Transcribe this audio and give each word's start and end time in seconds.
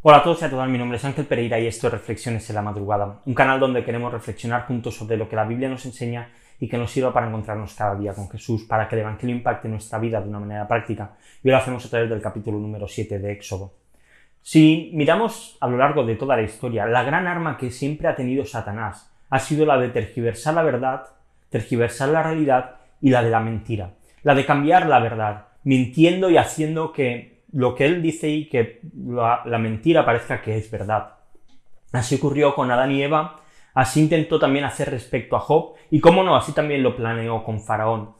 Hola 0.00 0.18
a 0.18 0.22
todos 0.22 0.40
y 0.42 0.44
a 0.44 0.50
todas, 0.50 0.68
mi 0.68 0.78
nombre 0.78 0.96
es 0.96 1.04
Ángel 1.04 1.26
Pereira 1.26 1.58
y 1.58 1.66
esto 1.66 1.88
es 1.88 1.92
Reflexiones 1.92 2.48
en 2.48 2.54
la 2.54 2.62
Madrugada, 2.62 3.20
un 3.26 3.34
canal 3.34 3.58
donde 3.58 3.82
queremos 3.82 4.12
reflexionar 4.12 4.64
juntos 4.64 4.94
sobre 4.94 5.16
lo 5.16 5.28
que 5.28 5.34
la 5.34 5.44
Biblia 5.44 5.68
nos 5.68 5.84
enseña 5.86 6.30
y 6.60 6.68
que 6.68 6.78
nos 6.78 6.92
sirva 6.92 7.12
para 7.12 7.26
encontrarnos 7.26 7.74
cada 7.74 7.96
día 7.96 8.14
con 8.14 8.30
Jesús, 8.30 8.62
para 8.62 8.86
que 8.86 8.94
el 8.94 9.00
Evangelio 9.00 9.34
impacte 9.34 9.68
nuestra 9.68 9.98
vida 9.98 10.20
de 10.20 10.28
una 10.28 10.38
manera 10.38 10.68
práctica. 10.68 11.16
Y 11.42 11.48
hoy 11.48 11.50
lo 11.50 11.56
hacemos 11.56 11.84
a 11.84 11.90
través 11.90 12.08
del 12.08 12.22
capítulo 12.22 12.60
número 12.60 12.86
7 12.86 13.18
de 13.18 13.32
Éxodo. 13.32 13.72
Si 14.40 14.92
miramos 14.94 15.58
a 15.60 15.66
lo 15.66 15.76
largo 15.76 16.04
de 16.04 16.14
toda 16.14 16.36
la 16.36 16.42
historia, 16.42 16.86
la 16.86 17.02
gran 17.02 17.26
arma 17.26 17.58
que 17.58 17.72
siempre 17.72 18.06
ha 18.06 18.14
tenido 18.14 18.44
Satanás 18.44 19.12
ha 19.30 19.38
sido 19.40 19.66
la 19.66 19.78
de 19.78 19.88
tergiversar 19.88 20.54
la 20.54 20.62
verdad, 20.62 21.06
tergiversar 21.50 22.10
la 22.10 22.22
realidad 22.22 22.76
y 23.00 23.10
la 23.10 23.24
de 23.24 23.30
la 23.30 23.40
mentira, 23.40 23.94
la 24.22 24.36
de 24.36 24.46
cambiar 24.46 24.86
la 24.86 25.00
verdad, 25.00 25.46
mintiendo 25.64 26.30
y 26.30 26.36
haciendo 26.36 26.92
que 26.92 27.37
lo 27.52 27.74
que 27.74 27.86
él 27.86 28.02
dice 28.02 28.28
y 28.28 28.48
que 28.48 28.80
la, 28.94 29.58
mentira 29.58 30.04
parezca 30.04 30.42
que 30.42 30.56
es 30.56 30.70
verdad. 30.70 31.14
Así 31.92 32.16
ocurrió 32.16 32.54
con 32.54 32.70
Adán 32.70 32.92
y 32.92 33.02
Eva, 33.02 33.36
así 33.74 34.00
intentó 34.00 34.38
también 34.38 34.64
hacer 34.64 34.90
respecto 34.90 35.36
a 35.36 35.40
Job, 35.40 35.74
y 35.90 36.00
cómo 36.00 36.22
no, 36.22 36.36
así 36.36 36.52
también 36.52 36.82
lo 36.82 36.96
planeó 36.96 37.44
con 37.44 37.60
Faraón. 37.60 38.14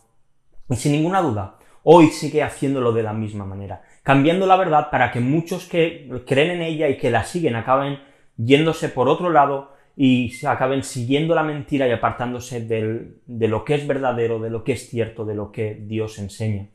Y 0.70 0.76
sin 0.76 0.92
ninguna 0.92 1.20
duda, 1.20 1.58
hoy 1.82 2.08
sigue 2.08 2.42
haciéndolo 2.42 2.92
de 2.92 3.02
la 3.02 3.12
misma 3.12 3.44
manera, 3.44 3.82
cambiando 4.02 4.46
la 4.46 4.56
verdad 4.56 4.90
para 4.90 5.10
que 5.10 5.20
muchos 5.20 5.66
que 5.66 6.08
creen 6.26 6.52
en 6.52 6.62
ella 6.62 6.88
y 6.88 6.96
que 6.96 7.10
la 7.10 7.24
siguen 7.24 7.56
acaben 7.56 8.00
yéndose 8.36 8.88
por 8.88 9.08
otro 9.08 9.30
lado 9.30 9.76
y 9.96 10.32
acaben 10.46 10.84
siguiendo 10.84 11.34
la 11.34 11.42
mentira 11.42 11.88
y 11.88 11.90
apartándose 11.90 12.60
de 12.60 13.48
lo 13.48 13.64
que 13.64 13.74
es 13.74 13.86
verdadero, 13.86 14.38
de 14.38 14.48
lo 14.48 14.64
que 14.64 14.72
es 14.72 14.88
cierto, 14.88 15.24
de 15.24 15.34
lo 15.34 15.50
que 15.50 15.74
Dios 15.74 16.18
enseña. 16.18 16.68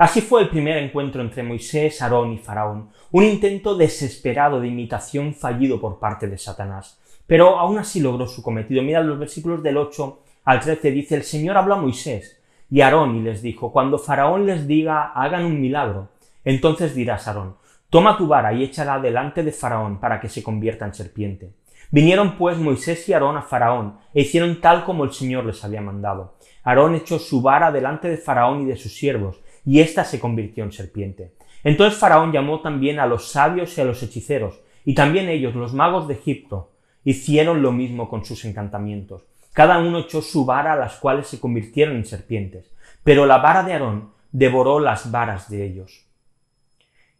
Así 0.00 0.22
fue 0.22 0.40
el 0.40 0.48
primer 0.48 0.78
encuentro 0.78 1.20
entre 1.20 1.42
Moisés, 1.42 2.00
Aarón 2.00 2.32
y 2.32 2.38
Faraón, 2.38 2.88
un 3.10 3.22
intento 3.22 3.76
desesperado 3.76 4.58
de 4.58 4.68
imitación 4.68 5.34
fallido 5.34 5.78
por 5.78 5.98
parte 5.98 6.26
de 6.26 6.38
Satanás. 6.38 6.98
Pero 7.26 7.58
aún 7.58 7.76
así 7.76 8.00
logró 8.00 8.26
su 8.26 8.42
cometido. 8.42 8.82
Mirad 8.82 9.04
los 9.04 9.18
versículos 9.18 9.62
del 9.62 9.76
8 9.76 10.22
al 10.46 10.60
13, 10.60 10.90
dice, 10.90 11.16
el 11.16 11.22
Señor 11.22 11.58
habló 11.58 11.74
a 11.74 11.82
Moisés 11.82 12.40
y 12.70 12.80
Aarón 12.80 13.16
y 13.16 13.20
les 13.20 13.42
dijo, 13.42 13.72
cuando 13.72 13.98
Faraón 13.98 14.46
les 14.46 14.66
diga, 14.66 15.12
hagan 15.12 15.44
un 15.44 15.60
milagro, 15.60 16.08
entonces 16.46 16.94
dirás 16.94 17.28
Aarón, 17.28 17.56
toma 17.90 18.16
tu 18.16 18.26
vara 18.26 18.54
y 18.54 18.64
échala 18.64 19.00
delante 19.00 19.42
de 19.42 19.52
Faraón 19.52 20.00
para 20.00 20.18
que 20.18 20.30
se 20.30 20.42
convierta 20.42 20.86
en 20.86 20.94
serpiente. 20.94 21.50
Vinieron 21.90 22.38
pues 22.38 22.56
Moisés 22.56 23.06
y 23.06 23.12
Aarón 23.12 23.36
a 23.36 23.42
Faraón 23.42 23.98
e 24.14 24.22
hicieron 24.22 24.62
tal 24.62 24.82
como 24.82 25.04
el 25.04 25.12
Señor 25.12 25.44
les 25.44 25.62
había 25.62 25.82
mandado. 25.82 26.36
Aarón 26.64 26.94
echó 26.94 27.18
su 27.18 27.42
vara 27.42 27.70
delante 27.70 28.08
de 28.08 28.16
Faraón 28.16 28.62
y 28.62 28.64
de 28.64 28.76
sus 28.76 28.94
siervos, 28.94 29.42
y 29.64 29.80
ésta 29.80 30.04
se 30.04 30.20
convirtió 30.20 30.64
en 30.64 30.72
serpiente. 30.72 31.32
Entonces 31.62 31.98
Faraón 31.98 32.32
llamó 32.32 32.60
también 32.60 32.98
a 32.98 33.06
los 33.06 33.30
sabios 33.30 33.76
y 33.76 33.80
a 33.80 33.84
los 33.84 34.02
hechiceros, 34.02 34.60
y 34.84 34.94
también 34.94 35.28
ellos, 35.28 35.54
los 35.54 35.74
magos 35.74 36.08
de 36.08 36.14
Egipto, 36.14 36.70
hicieron 37.04 37.62
lo 37.62 37.72
mismo 37.72 38.08
con 38.08 38.24
sus 38.24 38.44
encantamientos. 38.44 39.24
Cada 39.52 39.78
uno 39.78 39.98
echó 39.98 40.22
su 40.22 40.44
vara, 40.44 40.76
las 40.76 40.96
cuales 40.96 41.26
se 41.26 41.40
convirtieron 41.40 41.96
en 41.96 42.06
serpientes, 42.06 42.70
pero 43.04 43.26
la 43.26 43.38
vara 43.38 43.62
de 43.62 43.74
Aarón 43.74 44.12
devoró 44.32 44.80
las 44.80 45.10
varas 45.10 45.50
de 45.50 45.64
ellos. 45.64 46.06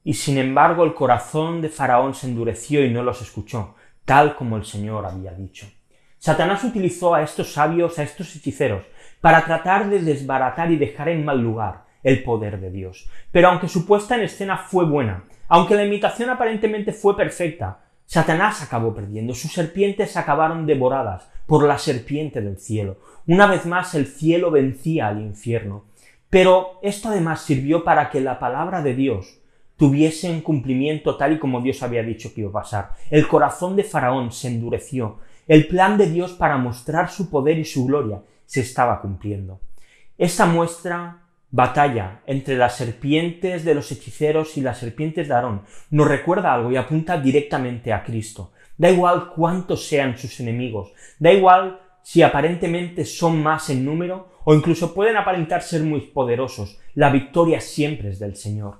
Y 0.04 0.14
sin 0.14 0.38
embargo 0.38 0.84
el 0.84 0.94
corazón 0.94 1.60
de 1.60 1.68
Faraón 1.68 2.14
se 2.14 2.26
endureció 2.26 2.84
y 2.84 2.90
no 2.90 3.02
los 3.02 3.20
escuchó, 3.20 3.74
tal 4.04 4.36
como 4.36 4.56
el 4.56 4.64
Señor 4.64 5.04
había 5.04 5.32
dicho. 5.32 5.66
Satanás 6.18 6.64
utilizó 6.64 7.14
a 7.14 7.22
estos 7.22 7.52
sabios, 7.52 7.98
a 7.98 8.02
estos 8.02 8.34
hechiceros, 8.36 8.84
para 9.20 9.44
tratar 9.44 9.90
de 9.90 10.00
desbaratar 10.00 10.70
y 10.70 10.76
dejar 10.76 11.10
en 11.10 11.24
mal 11.24 11.40
lugar 11.40 11.89
el 12.02 12.22
poder 12.22 12.60
de 12.60 12.70
Dios. 12.70 13.08
Pero 13.30 13.48
aunque 13.48 13.68
su 13.68 13.86
puesta 13.86 14.14
en 14.14 14.22
escena 14.22 14.56
fue 14.56 14.84
buena, 14.84 15.24
aunque 15.48 15.74
la 15.74 15.84
imitación 15.84 16.30
aparentemente 16.30 16.92
fue 16.92 17.16
perfecta, 17.16 17.80
Satanás 18.06 18.62
acabó 18.62 18.94
perdiendo, 18.94 19.34
sus 19.34 19.52
serpientes 19.52 20.16
acabaron 20.16 20.66
devoradas 20.66 21.28
por 21.46 21.64
la 21.64 21.78
serpiente 21.78 22.40
del 22.40 22.58
cielo. 22.58 22.98
Una 23.26 23.46
vez 23.46 23.66
más 23.66 23.94
el 23.94 24.06
cielo 24.06 24.50
vencía 24.50 25.08
al 25.08 25.20
infierno. 25.20 25.84
Pero 26.28 26.78
esto 26.82 27.08
además 27.08 27.42
sirvió 27.42 27.84
para 27.84 28.10
que 28.10 28.20
la 28.20 28.38
palabra 28.38 28.82
de 28.82 28.94
Dios 28.94 29.40
tuviese 29.76 30.30
un 30.30 30.42
cumplimiento 30.42 31.16
tal 31.16 31.32
y 31.32 31.38
como 31.38 31.60
Dios 31.60 31.82
había 31.82 32.02
dicho 32.02 32.34
que 32.34 32.42
iba 32.42 32.50
a 32.50 32.62
pasar. 32.62 32.90
El 33.10 33.26
corazón 33.26 33.76
de 33.76 33.82
Faraón 33.82 34.30
se 34.30 34.48
endureció. 34.48 35.18
El 35.48 35.66
plan 35.66 35.96
de 35.96 36.08
Dios 36.08 36.32
para 36.32 36.58
mostrar 36.58 37.10
su 37.10 37.30
poder 37.30 37.58
y 37.58 37.64
su 37.64 37.86
gloria 37.86 38.22
se 38.46 38.60
estaba 38.60 39.00
cumpliendo. 39.00 39.60
Esa 40.18 40.46
muestra 40.46 41.22
batalla 41.50 42.20
entre 42.26 42.56
las 42.56 42.76
serpientes 42.76 43.64
de 43.64 43.74
los 43.74 43.90
hechiceros 43.90 44.56
y 44.56 44.60
las 44.60 44.78
serpientes 44.78 45.28
de 45.28 45.34
Aarón 45.34 45.62
nos 45.90 46.08
recuerda 46.08 46.54
algo 46.54 46.70
y 46.70 46.76
apunta 46.76 47.20
directamente 47.20 47.92
a 47.92 48.04
Cristo. 48.04 48.52
Da 48.78 48.90
igual 48.90 49.32
cuántos 49.34 49.86
sean 49.86 50.16
sus 50.16 50.40
enemigos, 50.40 50.92
da 51.18 51.32
igual 51.32 51.80
si 52.02 52.22
aparentemente 52.22 53.04
son 53.04 53.42
más 53.42 53.68
en 53.70 53.84
número 53.84 54.30
o 54.44 54.54
incluso 54.54 54.94
pueden 54.94 55.16
aparentar 55.16 55.62
ser 55.62 55.82
muy 55.82 56.00
poderosos, 56.00 56.78
la 56.94 57.10
victoria 57.10 57.60
siempre 57.60 58.08
es 58.08 58.18
del 58.18 58.36
Señor. 58.36 58.78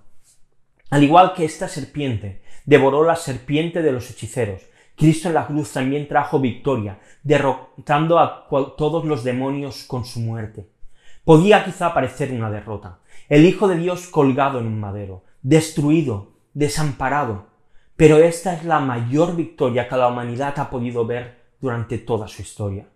Al 0.91 1.05
igual 1.05 1.35
que 1.35 1.45
esta 1.45 1.69
serpiente 1.69 2.43
devoró 2.65 3.05
la 3.05 3.17
serpiente 3.17 3.83
de 3.83 3.93
los 3.93 4.11
hechiceros, 4.11 4.63
Cristo 4.97 5.29
en 5.29 5.35
la 5.35 5.47
cruz 5.47 5.73
también 5.73 6.09
trajo 6.09 6.41
victoria, 6.41 6.99
derrotando 7.23 8.19
a 8.19 8.47
todos 8.49 9.05
los 9.05 9.25
demonios 9.25 9.85
con 9.85 10.05
su 10.05 10.21
muerte. 10.21 10.67
Podía 11.25 11.65
quizá 11.65 11.93
parecer 11.93 12.33
una 12.33 12.51
derrota. 12.51 13.01
El 13.29 13.45
Hijo 13.45 13.69
de 13.69 13.77
Dios 13.77 14.07
colgado 14.09 14.59
en 14.59 14.67
un 14.67 14.81
madero, 14.81 15.23
destruido, 15.43 16.33
desamparado. 16.55 17.47
Pero 17.97 18.19
esta 18.19 18.55
es 18.55 18.65
la 18.65 18.81
mayor 18.81 19.37
victoria 19.37 19.87
que 19.87 19.97
la 19.97 20.09
humanidad 20.09 20.59
ha 20.59 20.71
podido 20.71 21.07
ver 21.07 21.41
durante 21.61 21.99
toda 21.99 22.27
su 22.27 22.41
historia. 22.41 22.87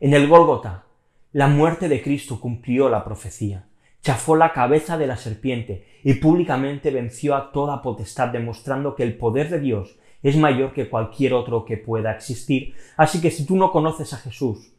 En 0.00 0.12
el 0.12 0.28
Gólgota, 0.28 0.84
la 1.32 1.48
muerte 1.48 1.88
de 1.88 2.02
Cristo 2.02 2.38
cumplió 2.38 2.90
la 2.90 3.04
profecía, 3.04 3.64
chafó 4.02 4.36
la 4.36 4.52
cabeza 4.52 4.98
de 4.98 5.06
la 5.06 5.16
serpiente 5.16 5.86
y 6.04 6.14
públicamente 6.14 6.90
venció 6.90 7.34
a 7.34 7.52
toda 7.52 7.80
potestad 7.80 8.28
demostrando 8.28 8.94
que 8.94 9.02
el 9.02 9.16
poder 9.16 9.48
de 9.48 9.60
Dios 9.60 9.96
es 10.22 10.36
mayor 10.36 10.74
que 10.74 10.90
cualquier 10.90 11.32
otro 11.32 11.64
que 11.64 11.78
pueda 11.78 12.12
existir. 12.12 12.74
Así 12.98 13.22
que 13.22 13.30
si 13.30 13.46
tú 13.46 13.56
no 13.56 13.72
conoces 13.72 14.12
a 14.12 14.18
Jesús, 14.18 14.72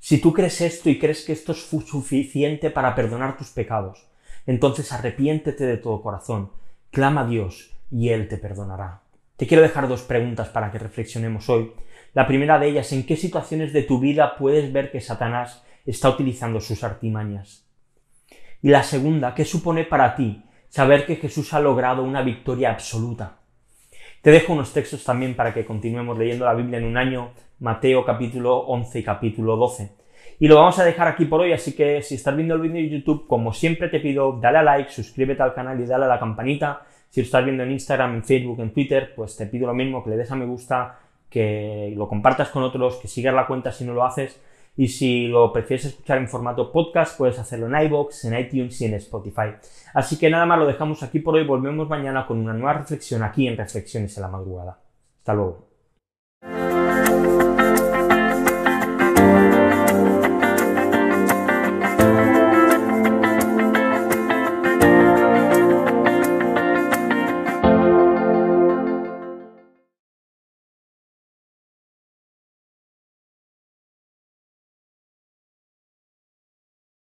si 0.00 0.18
tú 0.18 0.32
crees 0.32 0.60
esto 0.60 0.90
y 0.90 0.98
crees 0.98 1.24
que 1.24 1.32
esto 1.32 1.52
es 1.52 1.62
suficiente 1.62 2.70
para 2.70 2.94
perdonar 2.94 3.36
tus 3.36 3.50
pecados, 3.50 4.06
entonces 4.46 4.92
arrepiéntete 4.92 5.66
de 5.66 5.76
todo 5.76 6.02
corazón, 6.02 6.52
clama 6.90 7.22
a 7.22 7.26
Dios 7.26 7.74
y 7.90 8.10
Él 8.10 8.28
te 8.28 8.38
perdonará. 8.38 9.02
Te 9.36 9.46
quiero 9.46 9.62
dejar 9.62 9.88
dos 9.88 10.02
preguntas 10.02 10.48
para 10.48 10.70
que 10.72 10.78
reflexionemos 10.78 11.48
hoy. 11.48 11.72
La 12.14 12.26
primera 12.26 12.58
de 12.58 12.68
ellas, 12.68 12.92
¿en 12.92 13.06
qué 13.06 13.16
situaciones 13.16 13.72
de 13.72 13.82
tu 13.82 14.00
vida 14.00 14.36
puedes 14.36 14.72
ver 14.72 14.90
que 14.90 15.00
Satanás 15.00 15.62
está 15.86 16.08
utilizando 16.08 16.60
sus 16.60 16.82
artimañas? 16.82 17.64
Y 18.62 18.70
la 18.70 18.82
segunda, 18.82 19.34
¿qué 19.34 19.44
supone 19.44 19.84
para 19.84 20.16
ti 20.16 20.42
saber 20.68 21.06
que 21.06 21.16
Jesús 21.16 21.54
ha 21.54 21.60
logrado 21.60 22.02
una 22.02 22.22
victoria 22.22 22.70
absoluta? 22.70 23.38
Te 24.22 24.32
dejo 24.32 24.52
unos 24.52 24.72
textos 24.72 25.04
también 25.04 25.36
para 25.36 25.54
que 25.54 25.64
continuemos 25.64 26.18
leyendo 26.18 26.44
la 26.44 26.54
Biblia 26.54 26.78
en 26.78 26.86
un 26.86 26.96
año, 26.96 27.30
Mateo 27.60 28.04
capítulo 28.04 28.56
11 28.58 28.98
y 28.98 29.02
capítulo 29.04 29.56
12. 29.56 29.92
Y 30.40 30.48
lo 30.48 30.56
vamos 30.56 30.76
a 30.80 30.84
dejar 30.84 31.06
aquí 31.06 31.24
por 31.24 31.40
hoy, 31.40 31.52
así 31.52 31.76
que 31.76 32.02
si 32.02 32.16
estás 32.16 32.34
viendo 32.34 32.56
el 32.56 32.60
vídeo 32.60 32.82
de 32.82 32.88
YouTube, 32.88 33.28
como 33.28 33.52
siempre 33.52 33.88
te 33.88 34.00
pido, 34.00 34.32
dale 34.40 34.58
a 34.58 34.62
like, 34.64 34.90
suscríbete 34.90 35.40
al 35.44 35.54
canal 35.54 35.80
y 35.80 35.86
dale 35.86 36.06
a 36.06 36.08
la 36.08 36.18
campanita. 36.18 36.82
Si 37.08 37.20
lo 37.20 37.26
estás 37.26 37.44
viendo 37.44 37.62
en 37.62 37.70
Instagram, 37.70 38.16
en 38.16 38.24
Facebook, 38.24 38.60
en 38.60 38.72
Twitter, 38.72 39.12
pues 39.14 39.36
te 39.36 39.46
pido 39.46 39.68
lo 39.68 39.74
mismo, 39.74 40.02
que 40.02 40.10
le 40.10 40.16
des 40.16 40.30
a 40.32 40.36
me 40.36 40.46
gusta, 40.46 40.98
que 41.30 41.94
lo 41.96 42.08
compartas 42.08 42.48
con 42.48 42.64
otros, 42.64 42.96
que 42.96 43.06
sigas 43.06 43.34
la 43.34 43.46
cuenta 43.46 43.70
si 43.70 43.84
no 43.84 43.94
lo 43.94 44.04
haces. 44.04 44.40
Y 44.78 44.86
si 44.86 45.26
lo 45.26 45.52
prefieres 45.52 45.86
escuchar 45.86 46.18
en 46.18 46.28
formato 46.28 46.70
podcast, 46.70 47.18
puedes 47.18 47.36
hacerlo 47.36 47.66
en 47.66 47.84
iBox, 47.86 48.26
en 48.26 48.38
iTunes 48.38 48.80
y 48.80 48.84
en 48.84 48.94
Spotify. 48.94 49.56
Así 49.92 50.16
que 50.16 50.30
nada 50.30 50.46
más 50.46 50.56
lo 50.56 50.66
dejamos 50.66 51.02
aquí 51.02 51.18
por 51.18 51.34
hoy. 51.34 51.44
Volvemos 51.44 51.88
mañana 51.88 52.24
con 52.28 52.38
una 52.38 52.54
nueva 52.54 52.74
reflexión 52.74 53.24
aquí 53.24 53.48
en 53.48 53.56
Reflexiones 53.56 54.16
en 54.16 54.22
la 54.22 54.28
Madrugada. 54.28 54.78
Hasta 55.18 55.34
luego. 55.34 55.67